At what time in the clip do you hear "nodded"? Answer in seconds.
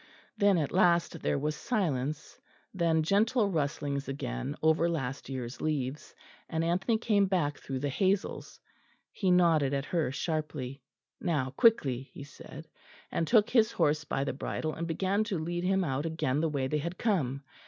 9.29-9.75